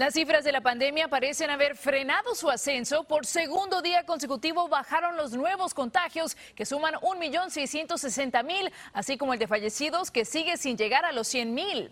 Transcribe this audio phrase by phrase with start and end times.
[0.00, 3.04] Las cifras de la pandemia parecen haber frenado su ascenso.
[3.04, 9.46] Por segundo día consecutivo bajaron los nuevos contagios, que suman 1.660.000, así como el de
[9.46, 11.90] fallecidos, que sigue sin llegar a los 100.000.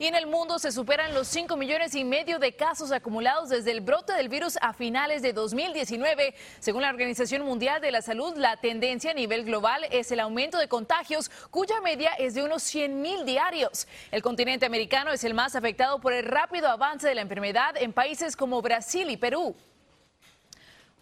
[0.00, 3.70] Y en el mundo se superan los 5 millones y medio de casos acumulados desde
[3.70, 6.34] el brote del virus a finales de 2019.
[6.58, 10.56] Según la Organización Mundial de la Salud, la tendencia a nivel global es el aumento
[10.56, 13.86] de contagios, cuya media es de unos 100.000 diarios.
[14.10, 17.92] El continente americano es el más afectado por el rápido avance de la enfermedad en
[17.92, 19.54] países como Brasil y Perú.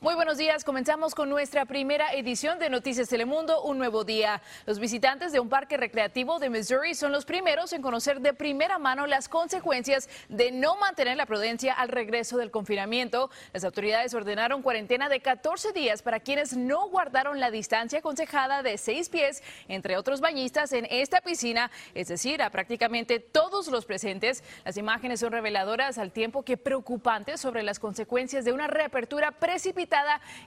[0.00, 0.62] Muy buenos días.
[0.62, 4.40] Comenzamos con nuestra primera edición de Noticias Telemundo, un nuevo día.
[4.64, 8.78] Los visitantes de un parque recreativo de Missouri son los primeros en conocer de primera
[8.78, 13.28] mano las consecuencias de no mantener la prudencia al regreso del confinamiento.
[13.52, 18.78] Las autoridades ordenaron cuarentena de 14 días para quienes no guardaron la distancia aconsejada de
[18.78, 24.44] seis pies entre otros bañistas en esta piscina, es decir, a prácticamente todos los presentes.
[24.64, 29.87] Las imágenes son reveladoras al tiempo que preocupantes sobre las consecuencias de una reapertura precipitada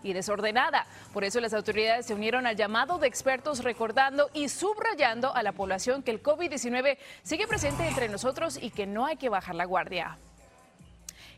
[0.03, 0.86] y desordenada.
[1.14, 5.52] Por eso las autoridades se unieron al llamado de expertos recordando y subrayando a la
[5.52, 9.66] población que el COVID-19 sigue presente entre nosotros y que no hay que bajar la
[9.66, 10.17] guardia.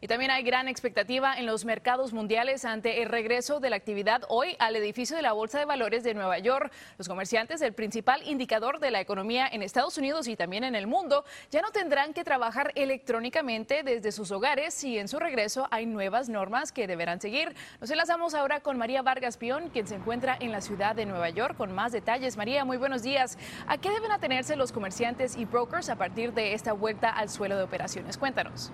[0.04, 4.24] Y también hay gran expectativa en los mercados mundiales ante el regreso de la actividad
[4.28, 6.74] hoy al edificio de la Bolsa de Valores de Nueva York.
[6.98, 10.88] Los comerciantes, el principal indicador de la economía en Estados Unidos y también en el
[10.88, 15.86] mundo, ya no tendrán que trabajar electrónicamente desde sus hogares y en su regreso hay
[15.86, 17.56] nuevas normas que deberán seguir.
[17.80, 21.30] Nos enlazamos ahora con María Vargas Pion, quien se encuentra en la ciudad de Nueva
[21.30, 22.36] York con más detalles.
[22.36, 23.38] María, muy buenos días.
[23.68, 27.56] ¿A qué deben atenerse los comerciantes y brokers a partir de esta vuelta al suelo
[27.56, 28.18] de operaciones?
[28.18, 28.74] Cuéntanos.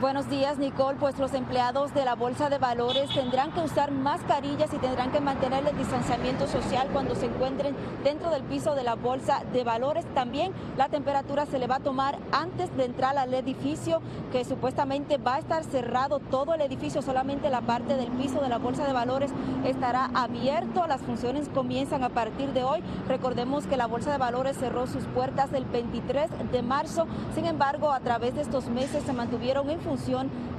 [0.00, 0.96] Buenos días, Nicole.
[0.98, 5.20] Pues los empleados de la Bolsa de Valores tendrán que usar mascarillas y tendrán que
[5.20, 10.06] mantener el distanciamiento social cuando se encuentren dentro del piso de la Bolsa de Valores.
[10.14, 14.00] También la temperatura se le va a tomar antes de entrar al edificio,
[14.32, 18.48] que supuestamente va a estar cerrado todo el edificio, solamente la parte del piso de
[18.48, 19.30] la Bolsa de Valores
[19.66, 20.86] estará abierto.
[20.86, 22.82] Las funciones comienzan a partir de hoy.
[23.06, 27.06] Recordemos que la Bolsa de Valores cerró sus puertas el 23 de marzo.
[27.34, 29.89] Sin embargo, a través de estos meses se mantuvieron en función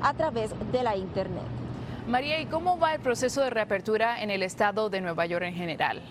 [0.01, 1.43] a través de la Internet.
[2.07, 5.53] María, ¿y cómo va el proceso de reapertura en el estado de Nueva York en
[5.53, 6.01] general?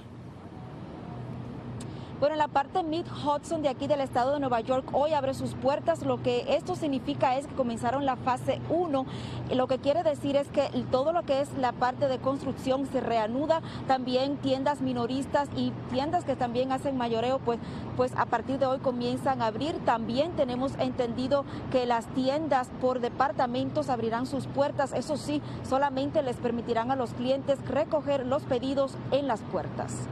[2.21, 5.55] Bueno, la parte Mid Hudson de aquí del estado de Nueva York hoy abre sus
[5.55, 6.05] puertas.
[6.05, 9.07] Lo que esto significa es que comenzaron la fase 1.
[9.55, 13.01] Lo que quiere decir es que todo lo que es la parte de construcción se
[13.01, 13.63] reanuda.
[13.87, 17.59] También tiendas minoristas y tiendas que también hacen mayoreo, pues,
[17.97, 19.79] pues a partir de hoy comienzan a abrir.
[19.87, 24.93] También tenemos entendido que las tiendas por departamentos abrirán sus puertas.
[24.93, 30.07] Eso sí, solamente les permitirán a los clientes recoger los pedidos en las puertas.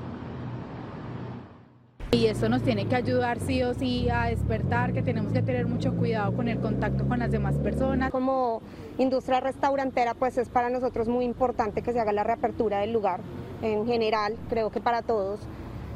[2.11, 5.67] Y eso nos tiene que ayudar sí o sí a despertar, que tenemos que tener
[5.67, 8.11] mucho cuidado con el contacto con las demás personas.
[8.11, 8.63] Como
[8.97, 13.21] industria restaurantera, pues es para nosotros muy importante que se haga la reapertura del lugar
[13.61, 15.41] en general, creo que para todos.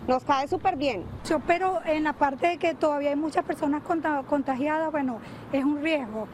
[0.07, 1.05] Nos cae súper bien.
[1.47, 3.83] Pero en la parte de que todavía hay muchas personas
[4.29, 5.19] contagiadas, bueno,
[5.53, 6.27] es un riesgo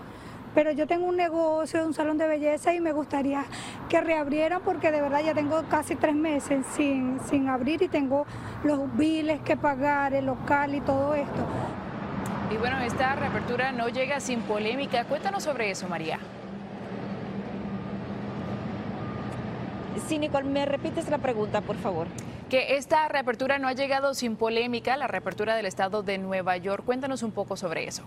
[0.55, 3.45] pero yo tengo un negocio, un salón de belleza y me gustaría
[3.89, 8.27] que reabrieran porque de verdad ya tengo casi tres meses sin, sin abrir y tengo
[8.65, 11.47] los biles que pagar, el local y todo esto.
[12.51, 15.05] Y bueno, esta reapertura no llega sin polémica.
[15.05, 16.19] Cuéntanos sobre eso, María.
[20.07, 22.07] Sí, Nicole, ¿me repites la pregunta, por favor?
[22.49, 26.83] Que esta reapertura no ha llegado sin polémica, la reapertura del estado de Nueva York.
[26.87, 28.05] Cuéntanos un poco sobre eso.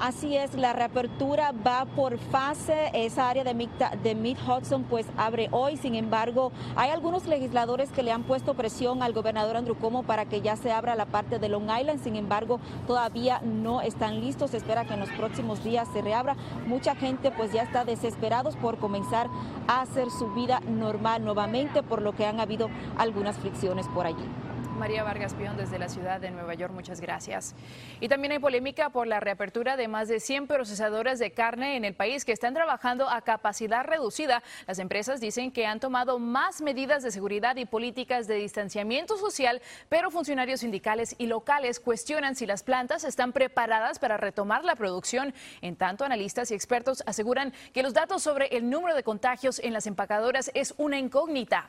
[0.00, 2.90] Así es, la reapertura va por fase.
[2.94, 3.68] Esa área de,
[4.02, 5.76] de Mid Hudson pues abre hoy.
[5.76, 10.24] Sin embargo, hay algunos legisladores que le han puesto presión al gobernador Andrew Cuomo para
[10.24, 12.02] que ya se abra la parte de Long Island.
[12.02, 14.52] Sin embargo, todavía no están listos.
[14.52, 16.34] Se espera que en los próximos días se reabra.
[16.66, 19.26] Mucha gente pues ya está desesperados por comenzar
[19.68, 24.24] a hacer su vida normal nuevamente, por lo que han habido algunas fricciones por allí.
[24.80, 27.54] María Vargas Pion desde la ciudad de Nueva York, muchas gracias.
[28.00, 31.84] Y también hay polémica por la reapertura de más de 100 procesadoras de carne en
[31.84, 34.42] el país que están trabajando a capacidad reducida.
[34.66, 39.60] Las empresas dicen que han tomado más medidas de seguridad y políticas de distanciamiento social,
[39.90, 45.34] pero funcionarios sindicales y locales cuestionan si las plantas están preparadas para retomar la producción.
[45.60, 49.74] En tanto, analistas y expertos aseguran que los datos sobre el número de contagios en
[49.74, 51.68] las empacadoras es una incógnita.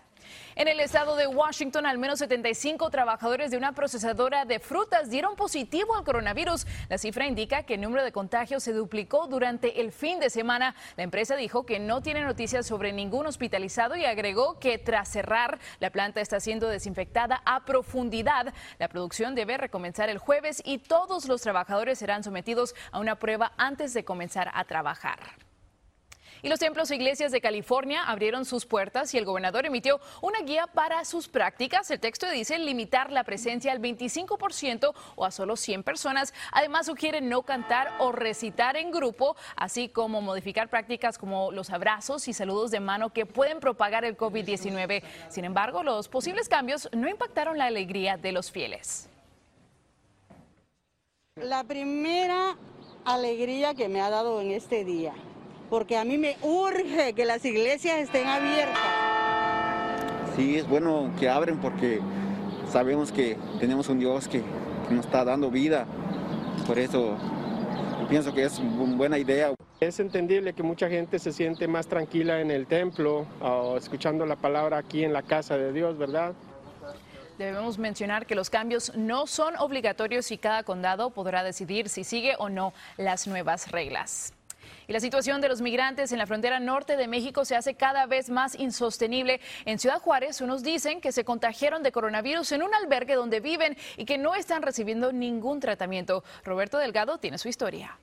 [0.56, 5.36] En el estado de Washington, al menos 75 trabajadores de una procesadora de frutas dieron
[5.36, 6.68] positivo al coronavirus.
[6.88, 10.75] La cifra indica que el número de contagios se duplicó durante el fin de semana.
[10.98, 15.57] La empresa dijo que no tiene noticias sobre ningún hospitalizado y agregó que tras cerrar,
[15.80, 18.53] la planta está siendo desinfectada a profundidad.
[18.77, 23.51] La producción debe recomenzar el jueves y todos los trabajadores serán sometidos a una prueba
[23.57, 25.19] antes de comenzar a trabajar.
[26.43, 30.39] Y los templos e iglesias de California abrieron sus puertas y el gobernador emitió una
[30.39, 31.91] guía para sus prácticas.
[31.91, 36.33] El texto dice limitar la presencia al 25% o a solo 100 personas.
[36.51, 42.27] Además, sugiere no cantar o recitar en grupo, así como modificar prácticas como los abrazos
[42.27, 45.03] y saludos de mano que pueden propagar el COVID-19.
[45.29, 49.09] Sin embargo, los posibles cambios no impactaron la alegría de los fieles.
[51.35, 52.57] La primera
[53.05, 55.13] alegría que me ha dado en este día
[55.71, 58.77] porque a mí me urge que las iglesias estén abiertas.
[60.35, 62.01] Sí, es bueno que abren porque
[62.69, 64.44] sabemos que tenemos un Dios que,
[64.89, 65.85] nos está dando vida.
[66.68, 67.15] Por eso
[68.09, 69.53] pienso que es una buena idea.
[69.79, 74.35] Es entendible que mucha gente se siente más tranquila en el templo o escuchando la
[74.35, 76.33] palabra aquí en la casa de Dios, ¿verdad?
[77.38, 82.35] Debemos mencionar que los cambios no son obligatorios y cada condado podrá decidir si sigue
[82.39, 84.33] o no las nuevas reglas.
[84.88, 88.06] Y la situación de los migrantes en la frontera norte de México se hace cada
[88.06, 89.41] vez más insostenible.
[89.65, 93.77] En Ciudad Juárez, unos dicen que se contagiaron de coronavirus en un albergue donde viven
[93.97, 96.23] y que no están recibiendo ningún tratamiento.
[96.44, 98.00] Roberto Delgado tiene su historia.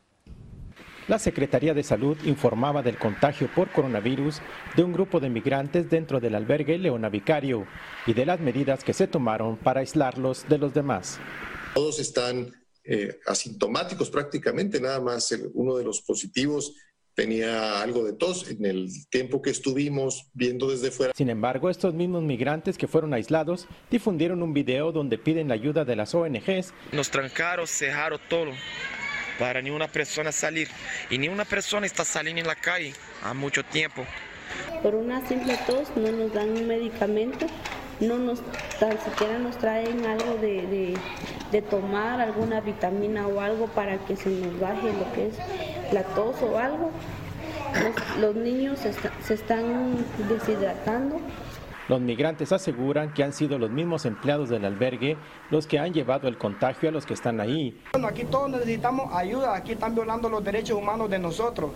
[1.09, 4.43] La Secretaría de Salud informaba del contagio por coronavirus
[4.77, 7.67] de un grupo de migrantes dentro del albergue Leona Vicario
[8.07, 11.19] y de las medidas que se tomaron para aislarlos de los demás.
[11.75, 12.58] Todos están
[12.91, 16.75] eh, asintomáticos prácticamente, nada más uno de los positivos
[17.15, 21.13] tenía algo de tos en el tiempo que estuvimos viendo desde fuera.
[21.15, 25.85] Sin embargo, estos mismos migrantes que fueron aislados difundieron un video donde piden la ayuda
[25.85, 26.73] de las ONGs.
[26.93, 28.53] Nos trancaron, cerraron todo
[29.39, 30.69] para ni una persona salir
[31.11, 34.07] y ni una persona está saliendo en la calle a mucho tiempo.
[34.83, 37.47] Por una simple tos no nos dan un medicamento
[38.01, 38.41] no nos,
[38.79, 40.97] tan siquiera nos traen algo de,
[41.71, 46.37] tomar, alguna vitamina o algo para que se nos baje lo que es la tos
[46.43, 46.91] o algo.
[48.21, 49.97] Los, niños se, están
[50.29, 51.21] deshidratando.
[51.89, 55.17] Los migrantes aseguran que han sido los mismos empleados del albergue
[55.51, 57.79] los que han llevado el contagio a los que están ahí.
[57.93, 61.71] Bueno, aquí todos necesitamos ayuda, aquí están violando los derechos humanos de nosotros.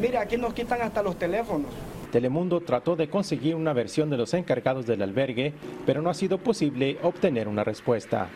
[0.00, 1.70] Mire, aquí nos quitan hasta los teléfonos.
[2.12, 5.54] Telemundo trató de conseguir una versión de los encargados del albergue,
[5.86, 8.28] pero no ha sido posible obtener una respuesta.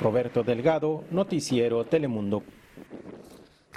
[0.00, 2.44] Roberto Delgado, Noticiero Telemundo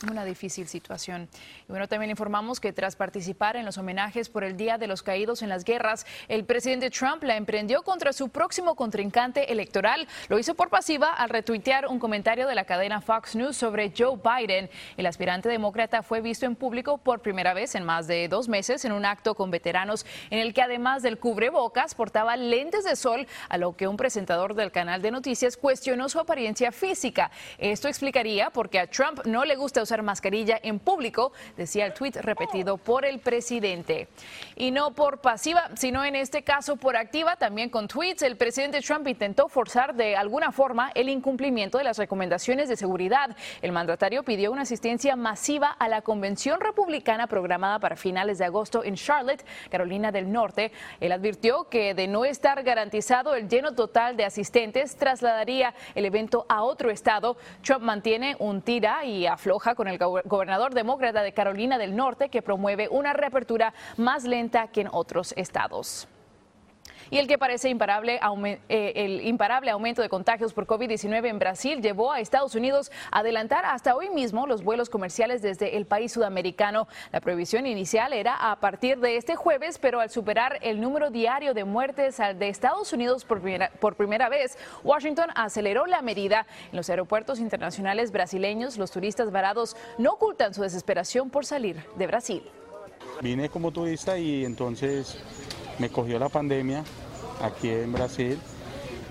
[0.04, 1.30] una difícil situación.
[1.68, 5.04] Y bueno, también informamos que tras participar en los homenajes por el Día de los
[5.04, 10.08] Caídos en las Guerras, el presidente Trump la emprendió contra su próximo contrincante electoral.
[10.28, 14.20] Lo hizo por pasiva al retuitear un comentario de la cadena Fox News sobre Joe
[14.22, 14.70] Biden.
[14.98, 18.86] El aspirante demócrata fue visto en público por primera vez en más de dos meses
[18.86, 23.28] en un acto con veteranos en el que además del cubrebocas portaba lentes de sol,
[23.50, 27.32] a lo que un presentador del canal de noticias cuestionó su apariencia física.
[27.58, 31.94] Esto explicaría por qué a Trump no le gusta usar mascarilla en público, decía el
[31.94, 34.08] tuit repetido por el presidente.
[34.56, 38.82] Y no por pasiva, sino en este caso por activa, también con tweets, el presidente
[38.82, 43.36] Trump intentó forzar de alguna forma el incumplimiento de las recomendaciones de seguridad.
[43.62, 48.84] El mandatario pidió una asistencia masiva a la convención republicana programada para finales de agosto
[48.84, 50.72] en Charlotte, Carolina del Norte.
[51.00, 56.46] Él advirtió que de no estar garantizado el lleno total de asistentes, trasladaría el evento
[56.50, 57.38] a otro estado.
[57.62, 62.42] Trump mantiene un tira y afloja con el gobernador demócrata de Carolina del Norte, que
[62.42, 66.08] promueve una reapertura más lenta que en otros estados
[67.10, 68.20] y el que parece imparable,
[68.70, 73.20] eh, el imparable aumento de contagios por COVID-19 en Brasil llevó a Estados Unidos a
[73.20, 76.88] adelantar hasta hoy mismo los vuelos comerciales desde el país sudamericano.
[77.12, 81.54] La prohibición inicial era a partir de este jueves, pero al superar el número diario
[81.54, 86.46] de muertes de Estados Unidos por primera, por primera vez, Washington aceleró la medida.
[86.72, 92.08] En los aeropuertos internacionales brasileños, los turistas varados no ocultan su desesperación por salir de
[92.08, 92.44] Brasil.
[93.22, 95.18] Vine como turista y entonces
[95.80, 96.84] me cogió la pandemia
[97.42, 98.40] aquí en Brasil.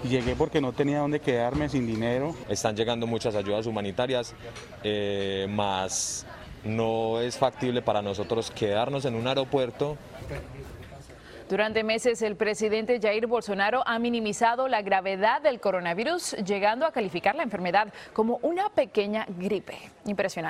[0.08, 2.34] Llegué porque no tenía dónde quedarme sin dinero.
[2.48, 4.34] Están llegando muchas ayudas humanitarias,
[4.82, 6.26] eh, más
[6.64, 9.96] no es factible para nosotros quedarnos en un aeropuerto.
[11.48, 17.34] Durante meses, el presidente Jair Bolsonaro ha minimizado la gravedad del coronavirus, llegando a calificar
[17.34, 19.76] la enfermedad como una pequeña gripe.
[20.06, 20.42] Impresionante.